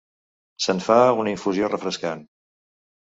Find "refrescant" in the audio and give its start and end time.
1.75-2.25